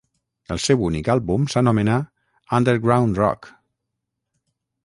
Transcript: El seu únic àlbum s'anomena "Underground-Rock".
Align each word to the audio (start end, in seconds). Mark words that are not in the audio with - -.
El 0.53 0.61
seu 0.67 0.79
únic 0.87 1.11
àlbum 1.15 1.45
s'anomena 1.55 1.99
"Underground-Rock". 2.61 3.55